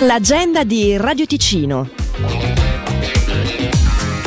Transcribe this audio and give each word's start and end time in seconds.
L'agenda 0.00 0.62
di 0.62 0.94
Radio 0.98 1.24
Ticino. 1.24 1.88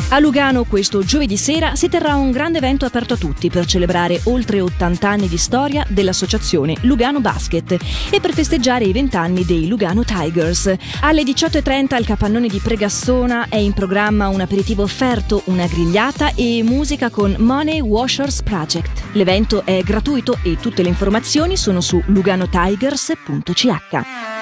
A 0.09 0.17
Lugano 0.17 0.63
questo 0.63 1.03
giovedì 1.03 1.37
sera 1.37 1.75
si 1.75 1.87
terrà 1.87 2.15
un 2.15 2.31
grande 2.31 2.57
evento 2.57 2.85
aperto 2.85 3.13
a 3.13 3.17
tutti 3.17 3.51
per 3.51 3.67
celebrare 3.67 4.19
oltre 4.23 4.61
80 4.61 5.07
anni 5.07 5.27
di 5.27 5.37
storia 5.37 5.85
dell'associazione 5.87 6.75
Lugano 6.81 7.21
Basket 7.21 7.77
e 8.09 8.19
per 8.19 8.33
festeggiare 8.33 8.85
i 8.85 8.91
20 8.91 9.15
anni 9.15 9.45
dei 9.45 9.67
Lugano 9.67 10.03
Tigers. 10.03 10.73
Alle 11.01 11.21
18.30 11.21 11.93
al 11.93 12.05
capannone 12.05 12.47
di 12.47 12.57
Pregassona 12.57 13.45
è 13.47 13.57
in 13.57 13.73
programma 13.73 14.27
un 14.27 14.41
aperitivo 14.41 14.81
offerto, 14.81 15.43
una 15.45 15.67
grigliata 15.67 16.33
e 16.33 16.63
musica 16.63 17.11
con 17.11 17.35
Money 17.37 17.79
Washers 17.79 18.41
Project. 18.41 19.03
L'evento 19.11 19.63
è 19.63 19.83
gratuito 19.83 20.39
e 20.41 20.57
tutte 20.59 20.81
le 20.81 20.89
informazioni 20.89 21.55
sono 21.55 21.79
su 21.79 22.01
luganotigers.ch. 22.07 24.38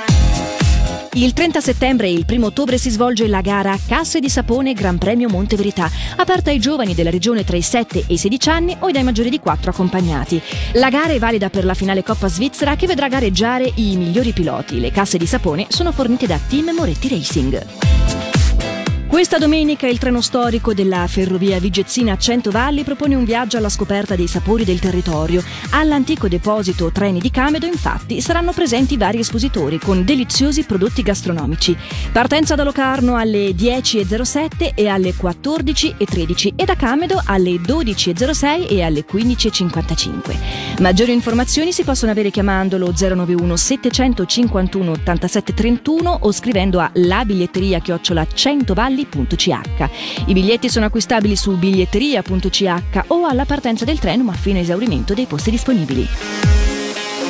Il 1.18 1.34
30 1.34 1.62
settembre 1.62 2.06
e 2.06 2.12
il 2.12 2.26
1 2.30 2.46
ottobre 2.46 2.78
si 2.78 2.92
svolge 2.92 3.26
la 3.26 3.42
gara 3.42 3.76
Casse 3.88 4.20
di 4.20 4.30
Sapone 4.30 4.74
Gran 4.74 5.00
Premio 5.00 5.28
Monte 5.30 5.56
Verità, 5.56 5.90
aperta 6.16 6.52
ai 6.52 6.60
giovani 6.60 6.94
della 6.94 7.10
regione 7.10 7.44
tra 7.44 7.58
i 7.58 7.64
7 7.64 8.04
e 8.06 8.14
i 8.14 8.18
16 8.20 8.50
anni 8.50 8.78
o 8.82 8.92
dai 8.92 9.02
maggiori 9.02 9.32
di 9.32 9.40
4 9.40 9.72
accompagnati. 9.72 10.40
La 10.74 10.90
gara 10.90 11.14
è 11.14 11.18
valida 11.18 11.50
per 11.50 11.66
la 11.66 11.74
finale 11.74 12.04
Coppa 12.04 12.28
Svizzera 12.28 12.76
che 12.76 12.86
vedrà 12.86 13.08
gareggiare 13.08 13.72
i 13.78 13.98
migliori 13.98 14.32
piloti. 14.32 14.80
Le 14.80 14.92
casse 14.92 15.18
di 15.18 15.26
sapone 15.26 15.66
sono 15.70 15.92
fornite 15.92 16.28
da 16.28 16.40
Team 16.48 16.70
Moretti 16.70 17.08
Racing. 17.08 18.07
Questa 19.08 19.38
domenica 19.38 19.88
il 19.88 20.00
treno 20.00 20.20
storico 20.20 20.74
della 20.74 21.08
ferrovia 21.08 21.60
Vigezzina 21.60 22.18
Centovalli 22.18 22.84
propone 22.84 23.16
un 23.16 23.24
viaggio 23.24 23.56
alla 23.58 23.70
scoperta 23.70 24.18
dei 24.18 24.28
sapori 24.28 24.66
del 24.66 24.80
territorio. 24.80 25.42
All'antico 25.72 26.28
deposito 26.28 26.92
Treni 26.92 27.20
di 27.20 27.32
Camedo, 27.32 27.66
infatti, 27.66 28.20
saranno 28.20 28.52
presenti 28.52 28.98
vari 28.98 29.20
espositori 29.20 29.80
con 29.80 30.04
deliziosi 30.04 30.66
prodotti 30.66 31.04
gastronomici. 31.04 31.76
Partenza 32.12 32.56
da 32.56 32.64
Locarno 32.64 33.16
alle 33.16 33.52
10.07 33.52 34.74
e 34.76 34.88
alle 34.90 35.14
14.13 35.14 36.54
e 36.58 36.66
da 36.66 36.76
Camedo 36.76 37.22
alle 37.26 37.52
12.06 37.52 38.70
e 38.70 38.84
alle 38.84 39.06
15.55. 39.10 40.82
Maggiori 40.82 41.14
informazioni 41.14 41.72
si 41.72 41.84
possono 41.84 42.12
avere 42.12 42.30
chiamando 42.30 42.78
lo 42.78 42.94
091 42.96 43.56
751 43.56 44.92
87 44.92 45.54
31 45.54 46.18
o 46.22 46.32
scrivendo 46.34 46.80
a 46.80 46.92
labiglietteria 46.94 47.80
chiocciola 47.80 48.28
100 48.28 48.74
valli 48.74 48.97
cavalli.ch. 49.06 49.90
I 50.26 50.34
biglietti 50.34 50.70
sono 50.70 50.86
acquistabili 50.86 51.36
su 51.36 51.56
biglietteria.ch 51.58 53.04
o 53.08 53.26
alla 53.26 53.46
partenza 53.46 53.86
del 53.86 54.00
treno 54.00 54.24
ma 54.24 54.34
fino 54.34 54.58
a 54.58 54.62
esaurimento 54.62 55.14
dei 55.14 55.26
posti 55.26 55.52
disponibili. 55.52 56.57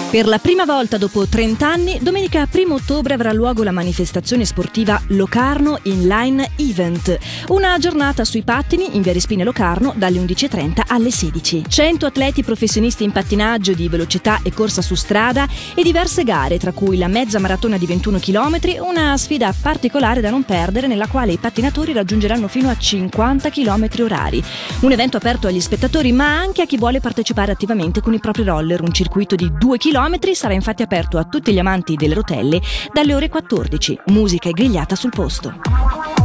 Per 0.10 0.26
la 0.26 0.40
prima 0.40 0.64
volta 0.64 0.98
dopo 0.98 1.28
30 1.28 1.68
anni, 1.68 2.00
domenica 2.02 2.48
1 2.50 2.74
ottobre 2.74 3.14
avrà 3.14 3.34
luogo 3.34 3.62
la 3.64 3.74
manifestazione 3.74 4.46
sportiva 4.46 5.02
Locarno 5.08 5.80
Inline 5.84 6.52
Event, 6.56 7.18
una 7.50 7.78
giornata 7.78 8.24
sui 8.24 8.42
pattini 8.42 8.96
in 8.96 9.02
via 9.02 9.12
Respine 9.12 9.44
Locarno 9.44 9.94
dalle 9.98 10.20
11.30 10.20 10.84
alle 10.88 11.12
16. 11.12 11.66
100 11.68 12.06
atleti 12.06 12.42
professionisti 12.42 13.04
in 13.04 13.12
pattinaggio 13.12 13.74
di 13.74 13.90
velocità 13.90 14.40
e 14.44 14.54
corsa 14.54 14.82
su 14.82 14.96
strada 14.96 15.46
e 15.76 15.84
diverse 15.84 16.24
gare, 16.24 16.58
tra 16.58 16.72
cui 16.72 16.98
la 16.98 17.10
mezza 17.10 17.38
maratona 17.38 17.78
di 17.78 17.86
21 17.86 18.20
km, 18.20 18.60
una 18.80 19.18
sfida 19.18 19.54
particolare 19.62 20.22
da 20.22 20.30
non 20.30 20.44
perdere 20.44 20.88
nella 20.88 21.08
quale 21.08 21.34
i 21.34 21.38
pattinatori 21.38 21.92
raggiungeranno 21.92 22.48
fino 22.48 22.70
a 22.70 22.78
50 22.78 23.50
km 23.50 23.88
orari. 24.00 24.42
Un 24.80 24.92
evento 24.94 25.18
aperto 25.18 25.48
agli 25.48 25.60
spettatori 25.60 26.14
ma 26.14 26.40
anche 26.40 26.62
a 26.62 26.66
chi 26.66 26.78
vuole 26.78 27.02
partecipare 27.02 27.52
attivamente 27.52 28.00
con 28.00 28.14
i 28.14 28.20
propri 28.20 28.44
roller, 28.44 28.82
un 28.82 28.94
circuito 28.94 29.36
di 29.36 29.52
2 29.60 29.78
km 29.78 29.96
sarà 30.36 30.54
infatti 30.54 30.84
aperto 30.84 31.18
a 31.18 31.24
tutti 31.24 31.52
gli 31.52 31.58
amanti 31.58 31.96
delle 31.96 32.14
rotelle 32.14 32.62
dalle 32.94 33.16
ore 33.16 33.30
14. 33.30 34.02
Musica 34.08 34.48
e 34.48 34.52
grigliata 34.52 34.96
sul 34.96 35.10
posto. 35.10 36.17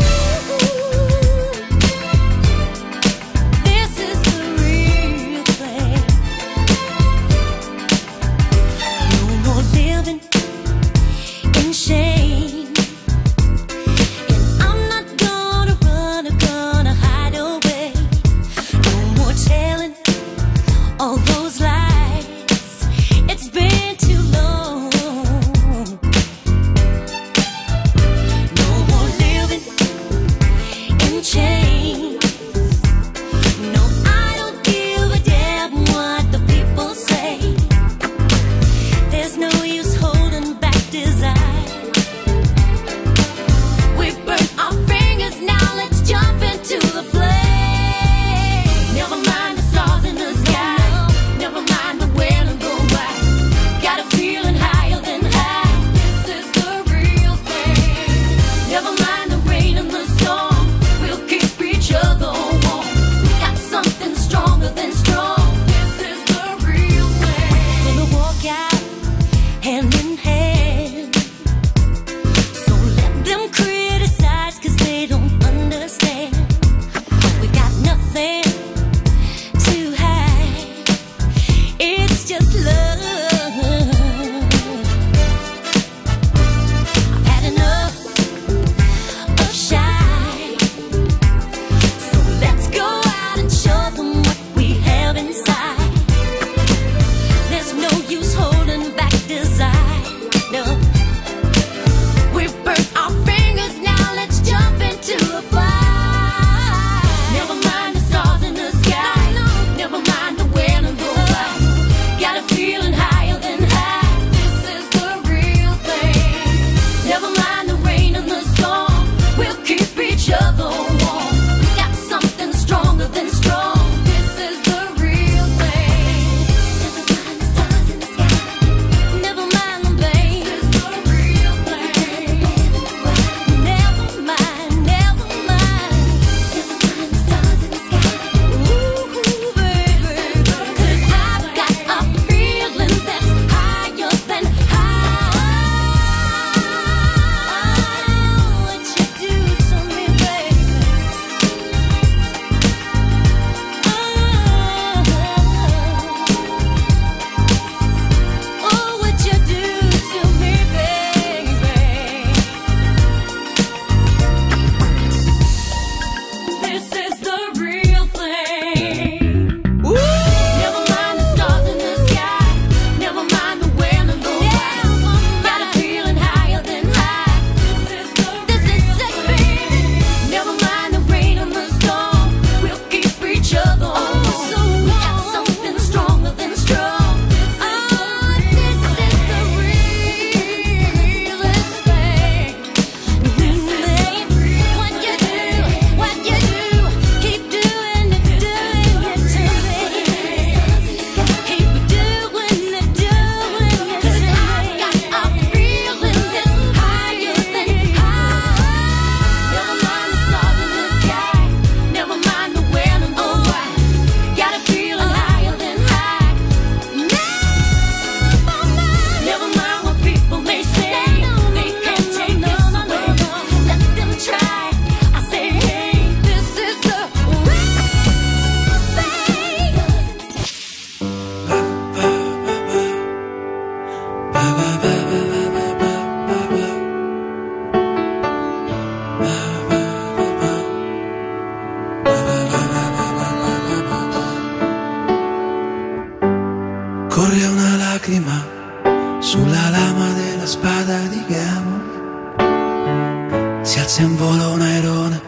Pallone, 254.17 255.21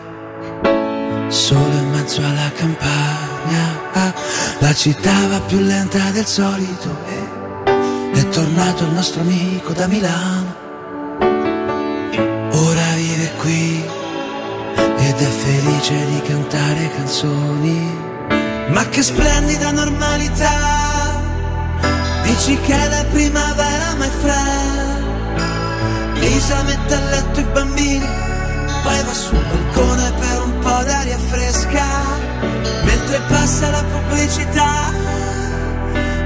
solo 1.29 1.75
in 1.77 1.91
mezzo 1.91 2.21
alla 2.23 2.51
campagna. 2.55 3.79
La 4.61 4.75
città 4.75 5.27
va 5.29 5.41
più 5.41 5.59
lenta 5.59 6.11
del 6.11 6.27
solito 6.27 6.97
e 7.07 8.19
è 8.19 8.29
tornato 8.29 8.85
il 8.85 8.93
nostro 8.93 9.21
amico 9.21 9.73
da 9.73 9.87
Milano. 9.87 10.55
Ora 12.53 12.95
vive 12.95 13.31
qui 13.39 13.85
ed 14.97 15.19
è 15.19 15.31
felice 15.45 16.07
di 16.07 16.23
cantare 16.23 16.91
canzoni. 16.97 18.09
Ma 18.69 18.89
che 18.89 19.03
splendida 19.03 19.71
normalità! 19.71 21.19
Dici 22.23 22.59
che 22.61 22.89
la 22.89 23.05
primavera, 23.11 23.95
my 23.99 24.09
friend. 24.21 25.01
Lisa 26.21 26.63
mette 26.63 26.95
a 26.95 27.01
letto 27.01 27.41
i 27.41 27.45
bambini, 27.45 28.07
poi 28.83 29.03
va 29.05 29.13
sul 29.15 29.45
balcone 29.45 30.13
per 30.19 30.43
un 30.43 30.59
po' 30.59 30.83
d'aria 30.85 31.19
fresca. 31.19 31.87
Mentre 32.85 33.21
passa 33.29 33.71
la 33.71 33.85
pubblicità, 33.85 34.91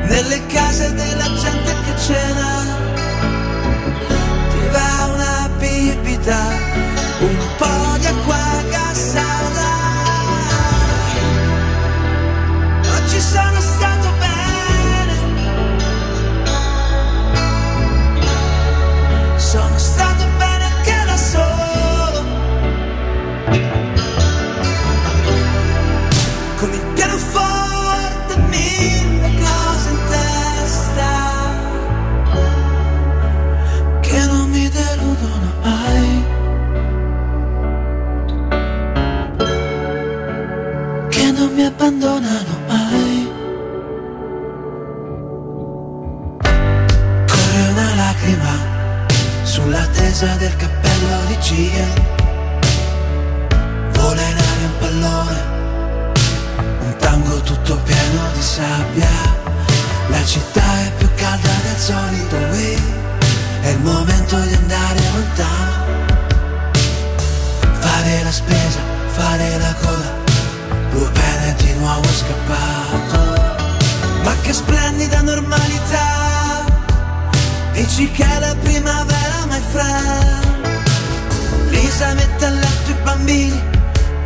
nelle 0.06 0.46
case 0.46 0.92
della 0.94 1.28
gente 1.42 1.74
che 1.84 1.98
cena. 1.98 2.50
Ti 4.50 4.60
va 4.72 5.12
una 5.14 5.50
bibita, 5.58 6.40
un 7.20 7.36
po' 7.58 7.98
di 7.98 8.06
acqua 8.06 8.62
gassata. 8.70 9.72
Oggi 12.96 13.20
sono 13.20 13.53
sulla 49.64 49.86
tesa 49.86 50.26
del 50.36 50.54
cappello 50.56 51.24
di 51.26 51.38
Gia. 51.40 51.86
Vola 53.92 54.20
in 54.20 54.36
aria 54.52 54.66
un 54.66 54.78
pallone, 54.78 55.38
un 56.80 56.96
tango 56.98 57.40
tutto 57.40 57.74
pieno 57.78 58.20
di 58.34 58.42
sabbia. 58.42 59.08
La 60.08 60.22
città 60.22 60.60
è 60.84 60.92
più 60.98 61.08
calda 61.16 61.48
del 61.62 61.78
solito, 61.78 62.36
qui 62.50 62.78
è 63.62 63.68
il 63.68 63.78
momento 63.80 64.38
di 64.38 64.52
andare 64.52 65.00
lontano. 65.14 65.72
Fare 67.80 68.22
la 68.22 68.32
spesa, 68.32 68.80
fare 69.16 69.58
la 69.58 69.74
coda, 69.80 70.12
due 70.90 71.08
pene 71.08 71.54
di 71.56 71.72
nuovo 71.78 72.08
scappato. 72.20 73.18
Ma 74.24 74.34
che 74.42 74.52
splendida 74.52 75.22
normalità! 75.22 76.12
Dici 77.72 78.10
che 78.12 78.26
la 78.38 78.54
primavera, 78.62 79.33
my 79.54 79.60
friend 79.72 80.44
Lisa 81.70 82.14
mette 82.14 82.44
a 82.44 82.50
letto 82.50 82.90
i 82.90 82.94
bambini 83.04 83.62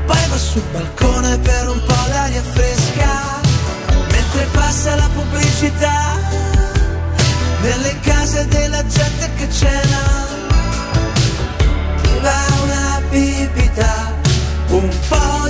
Poi 0.07 0.27
va 0.29 0.39
sul 0.39 0.63
balcone 0.73 1.39
per 1.39 1.69
un 1.69 1.81
po' 1.87 2.05
d'aria 2.11 2.43
fresca. 2.55 3.41
Mentre 4.13 4.47
passa 4.53 4.95
la 4.95 5.09
pubblicità 5.15 6.17
Nelle 7.61 7.99
case 8.01 8.47
della 8.49 8.83
gente 8.87 9.31
che 9.37 9.51
cena. 9.51 10.03
Ti 12.03 12.19
va 12.23 12.41
una 12.63 13.03
bibita 13.11 14.15
Un 14.69 14.89
po' 15.09 15.48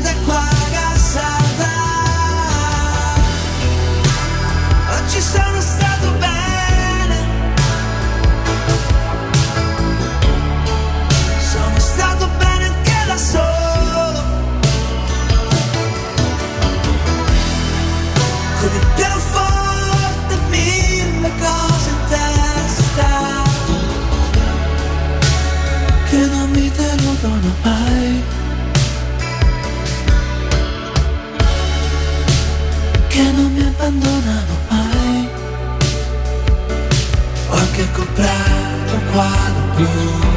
Che 33.19 33.33
non 33.33 33.53
mi 33.53 33.63
abbandonano 33.63 34.55
mai. 34.69 35.29
Ho 37.49 37.53
anche 37.53 37.91
comprato 37.91 38.95
un 38.95 39.11
quadro 39.11 39.75
blu 39.75 40.28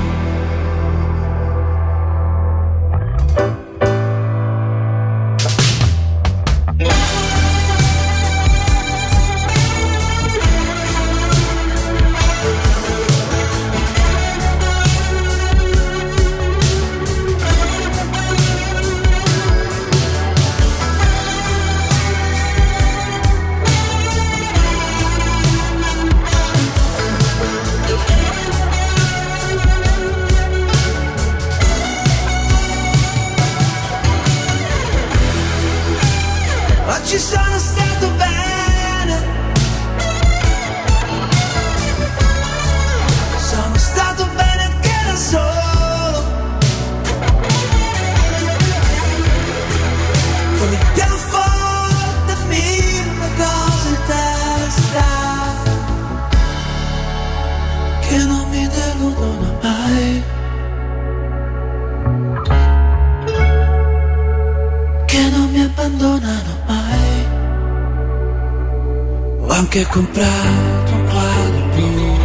comprato 69.91 70.93
un 70.93 71.05
quadro 71.05 71.65
blu. 71.75 72.15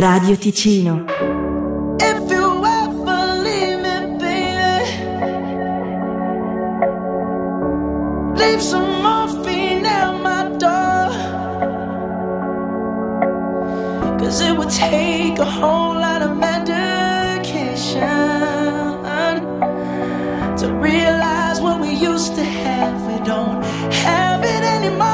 Radio 0.00 0.36
Ticino. 0.36 1.04
If 2.00 2.30
you 2.30 2.64
ever 2.64 3.42
leave 3.42 3.82
me, 3.82 4.16
baby, 4.18 4.82
leave 8.34 8.62
some 8.62 9.02
morphine 9.02 9.84
at 9.84 10.12
my 10.22 10.48
door. 10.56 11.12
Cause 14.18 14.40
it 14.40 14.56
would 14.56 14.70
take 14.70 15.38
a 15.38 15.44
whole 15.44 15.92
lot 15.94 16.22
of 16.22 16.34
medication 16.34 16.72
to 20.56 20.72
realize 20.72 21.60
what 21.60 21.78
we 21.78 21.90
used 21.92 22.34
to 22.36 22.42
have. 22.42 23.06
We 23.06 23.18
don't 23.22 23.62
have 23.92 24.42
it 24.42 24.64
anymore. 24.64 25.13